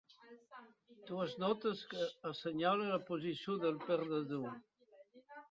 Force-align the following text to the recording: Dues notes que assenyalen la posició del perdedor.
Dues 1.09 1.35
notes 1.43 1.83
que 1.91 2.07
assenyalen 2.31 2.91
la 2.95 2.99
posició 3.11 3.59
del 3.67 3.79
perdedor. 3.87 4.59